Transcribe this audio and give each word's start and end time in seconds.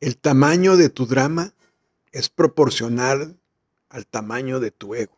El 0.00 0.16
tamaño 0.16 0.78
de 0.78 0.88
tu 0.88 1.06
drama 1.06 1.52
es 2.10 2.30
proporcional 2.30 3.36
al 3.90 4.06
tamaño 4.06 4.58
de 4.58 4.70
tu 4.70 4.94
ego. 4.94 5.16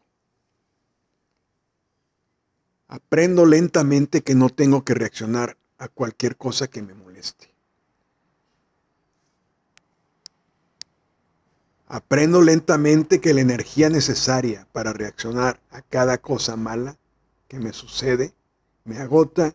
Aprendo 2.89 3.47
lentamente 3.47 4.23
que 4.23 4.35
no 4.35 4.51
tengo 4.51 4.85
que 4.85 4.95
reaccionar 4.95 5.57
a 5.79 5.89
cualquier 5.89 6.37
cosa 6.37 6.69
que 6.69 6.83
me 6.83 6.95
moleste. 6.95 7.53
Aprendo 11.87 12.43
lentamente 12.43 13.21
que 13.21 13.35
la 13.35 13.41
energía 13.41 13.89
necesaria 13.89 14.67
para 14.73 14.93
reaccionar 14.93 15.61
a 15.71 15.83
cada 15.83 16.19
cosa 16.19 16.57
mala 16.57 16.97
que 17.49 17.59
me 17.59 17.73
sucede 17.73 18.35
me 18.85 18.99
agota 18.99 19.55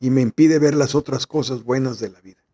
y 0.00 0.10
me 0.10 0.22
impide 0.22 0.58
ver 0.58 0.74
las 0.74 0.94
otras 0.94 1.26
cosas 1.26 1.62
buenas 1.62 1.98
de 1.98 2.10
la 2.10 2.20
vida. 2.20 2.45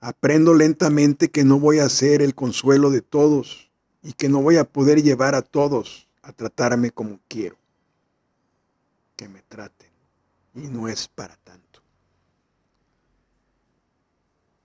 Aprendo 0.00 0.54
lentamente 0.54 1.30
que 1.30 1.44
no 1.44 1.60
voy 1.60 1.78
a 1.78 1.88
ser 1.90 2.22
el 2.22 2.34
consuelo 2.34 2.90
de 2.90 3.02
todos 3.02 3.70
y 4.02 4.14
que 4.14 4.30
no 4.30 4.40
voy 4.40 4.56
a 4.56 4.64
poder 4.64 5.02
llevar 5.02 5.34
a 5.34 5.42
todos 5.42 6.08
a 6.22 6.32
tratarme 6.32 6.90
como 6.90 7.20
quiero. 7.28 7.56
Que 9.16 9.28
me 9.28 9.42
traten. 9.42 9.90
Y 10.54 10.68
no 10.68 10.88
es 10.88 11.06
para 11.06 11.36
tanto. 11.36 11.82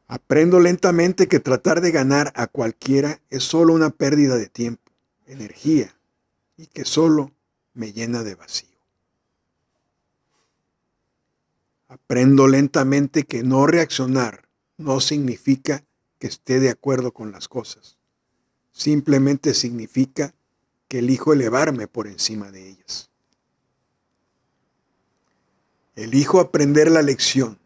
Aprendo 0.08 0.61
lentamente 0.61 1.27
que 1.27 1.41
tratar 1.41 1.81
de 1.81 1.91
ganar 1.91 2.31
a 2.36 2.47
cualquiera 2.47 3.20
es 3.30 3.44
solo 3.44 3.73
una 3.73 3.89
pérdida 3.89 4.38
de 4.38 4.47
tiempo, 4.47 4.91
energía, 5.25 5.97
y 6.55 6.67
que 6.67 6.86
solo 6.86 7.31
me 7.73 7.91
llena 7.91 8.23
de 8.23 8.36
vacío. 8.36 8.70
Aprendo 11.88 12.47
lentamente 12.47 13.23
que 13.23 13.44
no 13.44 13.67
reaccionar 13.67 14.45
no 14.78 15.00
significa 15.00 15.84
que 16.20 16.28
esté 16.28 16.59
de 16.59 16.70
acuerdo 16.70 17.14
con 17.14 17.31
las 17.31 17.48
cosas. 17.48 17.98
Simplemente 18.72 19.54
significa 19.54 20.34
que 20.88 21.00
elijo 21.00 21.34
elevarme 21.34 21.88
por 21.88 22.08
encima 22.08 22.52
de 22.52 22.70
ellas. 22.70 23.09
Elijo 25.95 26.40
aprender 26.40 26.92
la 26.92 27.02
lección. 27.02 27.58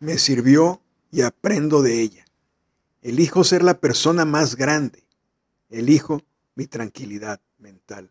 Me 0.00 0.18
sirvió 0.18 0.82
y 1.12 1.22
aprendo 1.22 1.80
de 1.80 2.00
ella. 2.00 2.24
Elijo 3.02 3.44
ser 3.44 3.62
la 3.62 3.78
persona 3.78 4.24
más 4.24 4.56
grande. 4.56 5.04
Elijo 5.70 6.22
mi 6.56 6.66
tranquilidad 6.66 7.40
mental. 7.58 8.10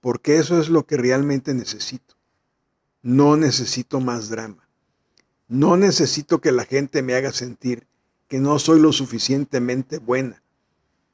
Porque 0.00 0.36
eso 0.36 0.60
es 0.60 0.68
lo 0.68 0.86
que 0.86 0.98
realmente 0.98 1.54
necesito. 1.54 2.16
No 3.02 3.36
necesito 3.36 4.00
más 4.00 4.28
drama. 4.28 4.59
No 5.50 5.76
necesito 5.76 6.40
que 6.40 6.52
la 6.52 6.64
gente 6.64 7.02
me 7.02 7.14
haga 7.14 7.32
sentir 7.32 7.88
que 8.28 8.38
no 8.38 8.60
soy 8.60 8.78
lo 8.78 8.92
suficientemente 8.92 9.98
buena. 9.98 10.44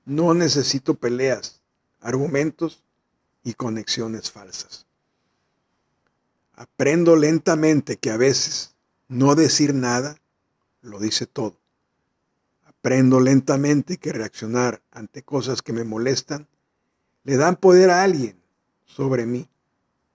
No 0.05 0.35
necesito 0.35 0.93
peleas, 0.93 1.63
argumentos 2.01 2.85
y 3.45 3.55
conexiones 3.55 4.31
falsas. 4.31 4.85
Aprendo 6.53 7.17
lentamente 7.17 7.97
que 7.97 8.11
a 8.11 8.19
veces 8.19 8.75
no 9.09 9.37
decir 9.37 9.73
nada 9.73 10.21
lo 10.83 10.99
dice 10.99 11.25
todo. 11.25 11.59
Aprendo 12.67 13.21
lentamente 13.21 13.97
que 13.97 14.13
reaccionar 14.13 14.83
ante 14.91 15.23
cosas 15.23 15.63
que 15.63 15.73
me 15.73 15.85
molestan 15.85 16.47
le 17.25 17.39
dan 17.39 17.57
poder 17.57 17.89
a 17.89 18.03
alguien 18.03 18.39
sobre 18.85 19.25
mí 19.25 19.49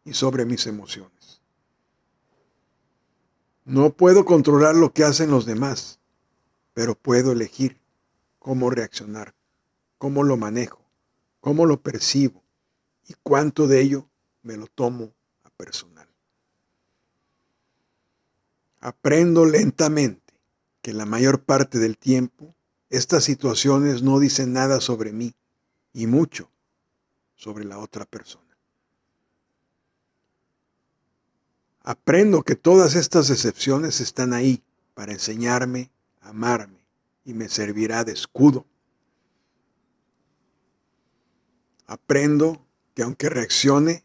y 0.05 0.13
sobre 0.13 0.45
mis 0.45 0.67
emociones. 0.67 1.40
No 3.71 3.93
puedo 3.93 4.25
controlar 4.25 4.75
lo 4.75 4.91
que 4.91 5.05
hacen 5.05 5.31
los 5.31 5.45
demás, 5.45 6.01
pero 6.73 6.93
puedo 6.93 7.31
elegir 7.31 7.79
cómo 8.37 8.69
reaccionar, 8.69 9.33
cómo 9.97 10.23
lo 10.23 10.35
manejo, 10.35 10.81
cómo 11.39 11.65
lo 11.65 11.81
percibo 11.81 12.43
y 13.07 13.13
cuánto 13.23 13.67
de 13.67 13.79
ello 13.79 14.09
me 14.41 14.57
lo 14.57 14.67
tomo 14.67 15.13
a 15.45 15.49
personal. 15.51 16.05
Aprendo 18.81 19.45
lentamente 19.45 20.33
que 20.81 20.91
la 20.91 21.05
mayor 21.05 21.41
parte 21.41 21.79
del 21.79 21.97
tiempo 21.97 22.53
estas 22.89 23.23
situaciones 23.23 24.03
no 24.03 24.19
dicen 24.19 24.51
nada 24.51 24.81
sobre 24.81 25.13
mí 25.13 25.33
y 25.93 26.07
mucho 26.07 26.51
sobre 27.35 27.63
la 27.63 27.77
otra 27.77 28.03
persona. 28.03 28.50
Aprendo 31.83 32.43
que 32.43 32.55
todas 32.55 32.95
estas 32.95 33.29
excepciones 33.29 34.01
están 34.01 34.33
ahí 34.33 34.63
para 34.93 35.13
enseñarme 35.13 35.89
a 36.21 36.29
amarme 36.29 36.85
y 37.25 37.33
me 37.33 37.49
servirá 37.49 38.03
de 38.03 38.13
escudo. 38.13 38.65
Aprendo 41.87 42.65
que 42.93 43.03
aunque 43.03 43.29
reaccione, 43.29 44.03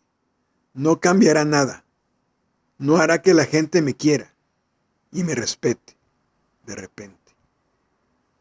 no 0.75 1.01
cambiará 1.01 1.45
nada. 1.45 1.85
No 2.79 2.97
hará 2.97 3.23
que 3.23 3.35
la 3.35 3.45
gente 3.45 3.81
me 3.83 3.95
quiera 3.95 4.35
y 5.13 5.25
me 5.25 5.35
respete 5.35 5.97
de 6.67 6.75
repente. 6.75 7.17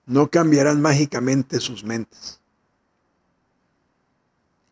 No 0.06 0.29
cambiarán 0.29 0.81
mágicamente 0.81 1.59
sus 1.59 1.84
mentes. 1.84 2.41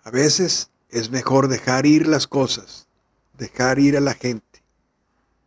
A 0.03 0.11
veces 0.11 0.69
es 0.89 1.09
mejor 1.09 1.47
dejar 1.47 1.85
ir 1.85 2.07
las 2.07 2.27
cosas, 2.27 2.87
dejar 3.37 3.79
ir 3.79 3.95
a 3.95 4.01
la 4.01 4.13
gente, 4.13 4.52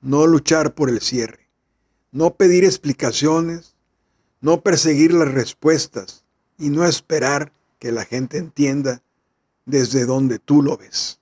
no 0.07 0.29
luchar 0.29 0.73
por 0.77 0.89
el 0.89 1.01
cierre, 1.01 1.49
no 2.13 2.37
pedir 2.37 2.65
explicaciones, 2.65 3.75
no 4.41 4.61
perseguir 4.61 5.13
las 5.13 5.35
respuestas 5.35 6.25
y 6.57 6.71
no 6.71 6.85
esperar 6.85 7.53
que 7.81 7.91
la 7.91 8.05
gente 8.05 8.39
entienda 8.39 9.03
desde 9.65 10.07
donde 10.07 10.39
tú 10.39 10.63
lo 10.63 10.77
ves. 10.77 11.19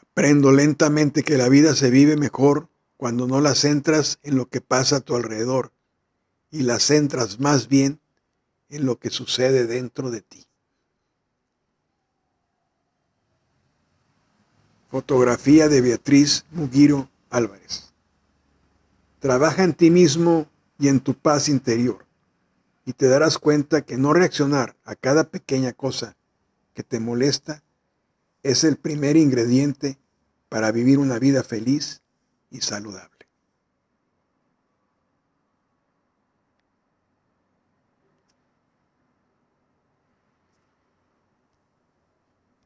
Aprendo 0.00 0.52
lentamente 0.52 1.24
que 1.24 1.36
la 1.36 1.48
vida 1.48 1.74
se 1.74 1.90
vive 1.90 2.16
mejor 2.16 2.68
cuando 2.96 3.26
no 3.26 3.40
las 3.40 3.58
centras 3.58 4.20
en 4.22 4.36
lo 4.36 4.48
que 4.48 4.60
pasa 4.60 4.98
a 4.98 5.00
tu 5.00 5.16
alrededor 5.16 5.72
y 6.52 6.62
las 6.62 6.84
centras 6.84 7.40
más 7.40 7.66
bien 7.66 7.98
en 8.68 8.86
lo 8.86 9.00
que 9.00 9.10
sucede 9.10 9.66
dentro 9.66 10.12
de 10.12 10.20
ti. 10.20 10.46
Fotografía 14.94 15.68
de 15.68 15.80
Beatriz 15.80 16.44
Mugiro 16.52 17.08
Álvarez. 17.28 17.92
Trabaja 19.18 19.64
en 19.64 19.74
ti 19.74 19.90
mismo 19.90 20.46
y 20.78 20.86
en 20.86 21.00
tu 21.00 21.14
paz 21.14 21.48
interior 21.48 22.06
y 22.86 22.92
te 22.92 23.08
darás 23.08 23.38
cuenta 23.38 23.82
que 23.82 23.96
no 23.96 24.12
reaccionar 24.12 24.76
a 24.84 24.94
cada 24.94 25.24
pequeña 25.24 25.72
cosa 25.72 26.14
que 26.74 26.84
te 26.84 27.00
molesta 27.00 27.64
es 28.44 28.62
el 28.62 28.76
primer 28.76 29.16
ingrediente 29.16 29.98
para 30.48 30.70
vivir 30.70 31.00
una 31.00 31.18
vida 31.18 31.42
feliz 31.42 32.00
y 32.52 32.60
saludable. 32.60 33.13